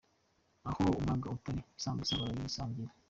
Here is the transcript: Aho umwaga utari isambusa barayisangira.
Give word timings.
Aho 0.69 0.83
umwaga 0.99 1.25
utari 1.35 1.61
isambusa 1.79 2.21
barayisangira. 2.21 2.91